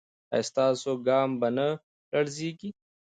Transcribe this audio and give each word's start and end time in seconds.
ایا 0.33 0.47
ستاسو 0.49 0.91
ګام 1.07 1.29
به 1.39 1.49
نه 1.57 1.67
لړزیږي؟ 2.11 2.69